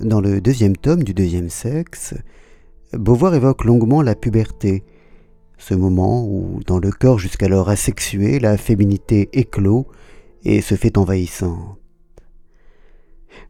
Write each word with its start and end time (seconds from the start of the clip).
Dans 0.00 0.20
le 0.20 0.42
deuxième 0.42 0.76
tome 0.76 1.04
du 1.04 1.14
deuxième 1.14 1.48
sexe, 1.48 2.14
Beauvoir 2.92 3.34
évoque 3.34 3.64
longuement 3.64 4.02
la 4.02 4.14
puberté, 4.14 4.84
ce 5.56 5.72
moment 5.72 6.22
où, 6.22 6.60
dans 6.66 6.78
le 6.78 6.90
corps 6.90 7.18
jusqu'alors 7.18 7.70
asexué, 7.70 8.38
la 8.38 8.58
féminité 8.58 9.30
éclot 9.32 9.86
et 10.44 10.60
se 10.60 10.74
fait 10.74 10.98
envahissante. 10.98 11.78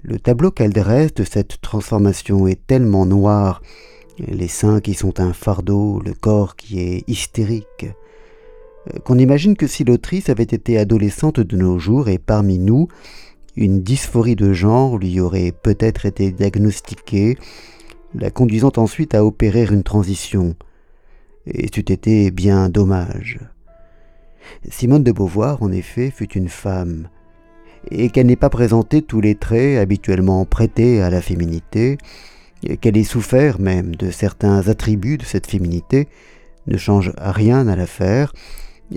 Le 0.03 0.21
tableau 0.21 0.53
qu'elle 0.53 0.73
dresse 0.73 1.15
de 1.15 1.25
cette 1.25 1.61
transformation 1.61 2.47
est 2.47 2.65
tellement 2.65 3.07
noir, 3.07 3.61
les 4.19 4.49
seins 4.49 4.81
qui 4.81 4.95
sont 4.95 5.19
un 5.19 5.33
fardeau, 5.33 6.01
le 6.01 6.15
corps 6.15 6.55
qui 6.55 6.79
est 6.79 7.03
hystérique, 7.09 7.87
qu'on 9.05 9.19
imagine 9.19 9.57
que 9.57 9.67
si 9.67 9.83
l'autrice 9.83 10.29
avait 10.29 10.45
été 10.45 10.79
adolescente 10.79 11.41
de 11.41 11.57
nos 11.57 11.81
jours 11.81 12.09
et 12.09 12.19
parmi 12.19 12.61
nous, 12.61 12.87
une 13.57 13.83
dysphorie 13.83 14.37
de 14.37 14.53
genre 14.53 14.99
lui 14.99 15.19
aurait 15.21 15.53
peut-être 15.53 16.07
été 16.07 16.31
diagnostiquée, 16.31 17.39
la 18.15 18.31
conduisant 18.31 18.73
ensuite 18.77 19.15
à 19.15 19.25
opérer 19.25 19.67
une 19.71 19.83
transition. 19.83 20.55
Et 21.47 21.69
c'eût 21.73 21.81
été 21.81 22.31
bien 22.31 22.69
dommage. 22.69 23.39
Simone 24.69 25.03
de 25.03 25.13
Beauvoir, 25.13 25.63
en 25.63 25.73
effet, 25.73 26.11
fut 26.11 26.33
une 26.33 26.49
femme, 26.49 27.09
et 27.91 28.11
qu'elle 28.11 28.27
n'ait 28.27 28.37
pas 28.37 28.51
présenté 28.51 29.03
tous 29.03 29.21
les 29.21 29.35
traits 29.35 29.79
habituellement 29.79 30.45
prêtés 30.45 31.03
à 31.03 31.11
la 31.11 31.21
féminité, 31.21 31.99
qu'elle 32.81 32.97
ait 32.97 33.05
souffert 33.05 33.61
même 33.61 33.95
de 33.95 34.11
certains 34.11 34.69
attributs 34.69 35.19
de 35.19 35.25
cette 35.25 35.47
féminité, 35.47 36.09
ne 36.67 36.77
change 36.77 37.13
rien 37.17 37.69
à 37.69 37.77
l'affaire, 37.77 38.33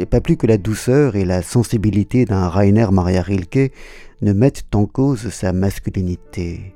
pas 0.10 0.22
plus 0.22 0.38
que 0.38 0.48
la 0.48 0.58
douceur 0.58 1.16
et 1.16 1.26
la 1.26 1.42
sensibilité 1.42 2.26
d'un 2.26 2.50
Rainer 2.50 2.88
Maria 2.92 3.22
Rilke 3.22 3.72
ne 4.22 4.34
mettent 4.34 4.76
en 4.76 4.86
cause 4.86 5.30
sa 5.30 5.54
masculinité. 5.54 6.76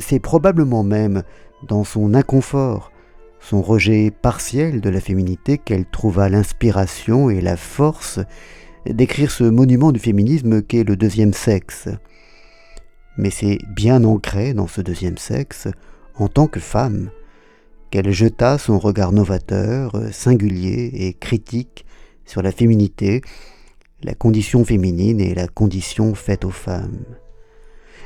C'est 0.00 0.20
probablement 0.20 0.84
même 0.84 1.22
dans 1.66 1.84
son 1.84 2.14
inconfort, 2.14 2.92
son 3.40 3.62
rejet 3.62 4.10
partiel 4.10 4.80
de 4.80 4.90
la 4.90 5.00
féminité 5.00 5.58
qu'elle 5.58 5.86
trouva 5.86 6.28
l'inspiration 6.28 7.30
et 7.30 7.40
la 7.40 7.56
force 7.56 8.20
d'écrire 8.86 9.30
ce 9.30 9.44
monument 9.44 9.92
du 9.92 10.00
féminisme 10.00 10.62
qu'est 10.62 10.84
le 10.84 10.96
deuxième 10.96 11.32
sexe. 11.32 11.88
Mais 13.16 13.30
c'est 13.30 13.58
bien 13.74 14.04
ancré 14.04 14.54
dans 14.54 14.66
ce 14.66 14.80
deuxième 14.80 15.18
sexe, 15.18 15.68
en 16.14 16.28
tant 16.28 16.46
que 16.46 16.60
femme, 16.60 17.10
qu'elle 17.90 18.10
jeta 18.12 18.58
son 18.58 18.78
regard 18.78 19.12
novateur, 19.12 19.92
singulier 20.12 20.90
et 20.94 21.14
critique 21.14 21.84
sur 22.24 22.42
la 22.42 22.52
féminité, 22.52 23.22
la 24.02 24.14
condition 24.14 24.64
féminine 24.64 25.20
et 25.20 25.34
la 25.34 25.48
condition 25.48 26.14
faite 26.14 26.44
aux 26.44 26.50
femmes. 26.50 27.04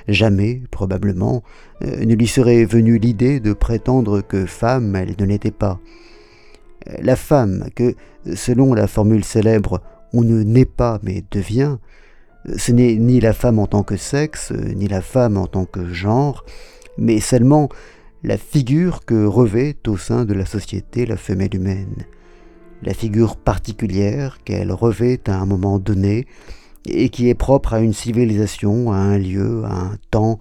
Jamais, 0.09 0.63
probablement, 0.71 1.43
euh, 1.83 2.05
ne 2.05 2.15
lui 2.15 2.27
serait 2.27 2.65
venue 2.65 2.99
l'idée 2.99 3.41
de 3.41 3.53
prétendre 3.53 4.21
que 4.21 4.47
femme 4.47 4.97
elle 4.97 5.15
ne 5.19 5.25
l'était 5.25 5.51
pas. 5.51 5.81
La 7.01 7.15
femme, 7.15 7.69
que, 7.77 7.95
selon 8.35 8.75
la 8.75 8.89
formule 8.89 9.25
célèbre, 9.25 9.81
on 10.13 10.23
ne 10.23 10.43
naît 10.43 10.65
pas 10.65 10.99
mais 11.03 11.23
devient, 11.31 11.77
ce 12.57 12.73
n'est 12.73 12.97
ni 12.97 13.21
la 13.21 13.33
femme 13.33 13.61
en 13.61 13.67
tant 13.67 13.85
que 13.85 13.97
sexe, 13.97 14.53
ni 14.53 14.89
la 14.89 15.01
femme 15.01 15.37
en 15.37 15.47
tant 15.47 15.65
que 15.65 15.93
genre, 15.93 16.45
mais 16.99 17.21
seulement 17.21 17.69
la 18.25 18.37
figure 18.37 19.05
que 19.05 19.25
revêt 19.25 19.77
au 19.87 19.97
sein 19.97 20.25
de 20.25 20.35
la 20.35 20.47
société 20.47 21.07
la 21.07 21.17
femelle 21.17 21.55
humaine, 21.55 22.05
la 22.83 22.95
figure 22.95 23.37
particulière 23.37 24.39
qu'elle 24.45 24.73
revêt 24.73 25.21
à 25.29 25.37
un 25.39 25.47
moment 25.47 25.79
donné 25.79 26.27
et 26.87 27.09
qui 27.09 27.29
est 27.29 27.35
propre 27.35 27.75
à 27.75 27.81
une 27.81 27.93
civilisation, 27.93 28.93
à 28.93 28.97
un 28.97 29.19
lieu, 29.19 29.63
à 29.65 29.75
un 29.75 29.97
temps, 30.11 30.39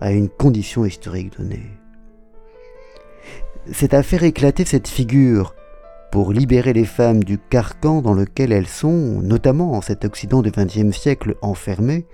à 0.00 0.12
une 0.12 0.28
condition 0.28 0.84
historique 0.84 1.38
donnée. 1.38 1.70
C'est 3.70 3.94
à 3.94 4.02
faire 4.02 4.24
éclater 4.24 4.64
cette 4.64 4.88
figure 4.88 5.54
pour 6.10 6.32
libérer 6.32 6.74
les 6.74 6.84
femmes 6.84 7.24
du 7.24 7.38
carcan 7.38 8.02
dans 8.02 8.12
lequel 8.12 8.52
elles 8.52 8.66
sont, 8.66 9.22
notamment 9.22 9.72
en 9.72 9.80
cet 9.80 10.04
Occident 10.04 10.42
du 10.42 10.50
XXe 10.50 10.94
siècle 10.94 11.36
enfermé, 11.40 12.04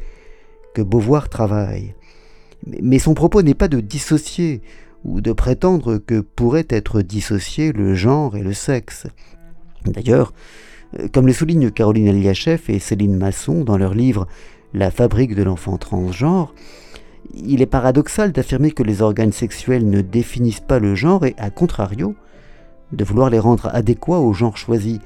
que 0.75 0.83
Beauvoir 0.83 1.29
travaille. 1.29 1.95
Mais 2.67 2.99
son 2.99 3.15
propos 3.15 3.43
n'est 3.43 3.55
pas 3.55 3.67
de 3.67 3.81
dissocier 3.81 4.63
ou 5.05 5.21
de 5.21 5.33
prétendre 5.33 5.99
que 5.99 6.21
pourrait 6.21 6.67
être 6.69 7.03
dissocié 7.03 7.73
le 7.73 7.95
genre 7.95 8.37
et 8.37 8.43
le 8.43 8.53
sexe. 8.53 9.07
D'ailleurs, 9.85 10.33
euh, 10.99 11.09
comme 11.13 11.27
le 11.27 11.33
soulignent 11.33 11.71
Caroline 11.71 12.09
Eliachev 12.09 12.63
et 12.69 12.79
Céline 12.79 13.17
Masson 13.17 13.65
dans 13.65 13.79
leur 13.79 13.95
livre 13.95 14.27
La 14.73 14.91
fabrique 14.91 15.35
de 15.35 15.43
l'enfant 15.43 15.77
transgenre, 15.77 16.55
il 17.35 17.63
est 17.63 17.67
paradoxal 17.67 18.33
d'affirmer 18.33 18.71
que 18.71 18.83
les 18.83 19.03
organes 19.03 19.33
sexuels 19.33 19.89
ne 19.89 20.01
définissent 20.01 20.61
pas 20.61 20.79
le 20.79 20.95
genre 20.95 21.27
et, 21.27 21.35
à 21.39 21.51
contrario, 21.51 22.15
de 22.93 23.05
vouloir 23.05 23.31
les 23.31 23.39
rendre 23.39 23.71
adéquats 23.73 24.21
au 24.21 24.33
genre 24.33 24.57
choisi, 24.57 25.01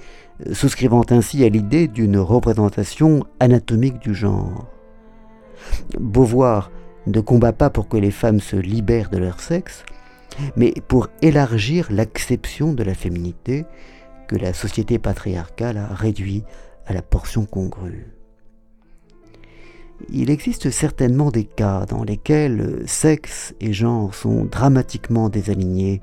euh, 0.46 0.54
souscrivant 0.54 1.02
ainsi 1.10 1.44
à 1.44 1.48
l'idée 1.48 1.88
d'une 1.88 2.18
représentation 2.18 3.24
anatomique 3.40 3.98
du 3.98 4.14
genre. 4.14 4.66
Beauvoir 5.98 6.70
ne 7.06 7.20
combat 7.20 7.52
pas 7.52 7.70
pour 7.70 7.88
que 7.88 7.96
les 7.96 8.10
femmes 8.10 8.40
se 8.40 8.56
libèrent 8.56 9.10
de 9.10 9.18
leur 9.18 9.40
sexe, 9.40 9.84
mais 10.56 10.72
pour 10.88 11.08
élargir 11.20 11.88
l'acception 11.90 12.72
de 12.72 12.82
la 12.82 12.94
féminité 12.94 13.64
la 14.36 14.52
société 14.52 14.98
patriarcale 14.98 15.78
a 15.78 15.94
réduit 15.94 16.44
à 16.86 16.92
la 16.92 17.02
portion 17.02 17.44
congrue. 17.44 18.08
Il 20.10 20.30
existe 20.30 20.70
certainement 20.70 21.30
des 21.30 21.44
cas 21.44 21.86
dans 21.86 22.02
lesquels 22.02 22.82
sexe 22.86 23.54
et 23.60 23.72
genre 23.72 24.14
sont 24.14 24.44
dramatiquement 24.44 25.28
désalignés. 25.28 26.00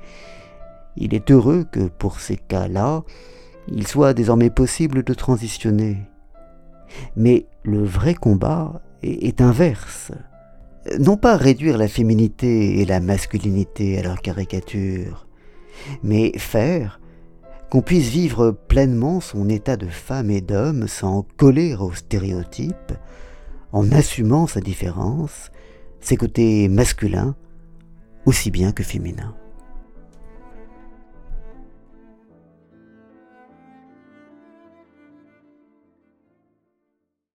Il 0.96 1.14
est 1.14 1.32
heureux 1.32 1.66
que 1.70 1.88
pour 1.88 2.20
ces 2.20 2.38
cas-là, 2.38 3.04
il 3.68 3.88
soit 3.88 4.14
désormais 4.14 4.50
possible 4.50 5.04
de 5.04 5.14
transitionner. 5.14 5.98
Mais 7.16 7.46
le 7.64 7.84
vrai 7.84 8.14
combat 8.14 8.82
est 9.02 9.42
inverse 9.42 10.12
non 10.98 11.18
pas 11.18 11.38
réduire 11.38 11.78
la 11.78 11.88
féminité 11.88 12.80
et 12.80 12.86
la 12.86 13.00
masculinité 13.00 14.00
à 14.00 14.04
leur 14.04 14.22
caricature, 14.22 15.28
mais 16.04 16.32
faire 16.38 17.00
qu'on 17.70 17.82
puisse 17.82 18.10
vivre 18.10 18.52
pleinement 18.52 19.20
son 19.20 19.48
état 19.48 19.78
de 19.78 19.88
femme 19.88 20.32
et 20.32 20.42
d'homme 20.42 20.88
sans 20.88 21.26
coller 21.38 21.76
aux 21.76 21.94
stéréotypes, 21.94 22.94
en 23.72 23.92
assumant 23.92 24.48
sa 24.48 24.60
différence, 24.60 25.52
ses 26.00 26.18
côtés 26.18 26.68
masculins 26.68 27.36
aussi 28.26 28.52
bien 28.52 28.72
que 28.72 28.84
féminins. 28.84 29.36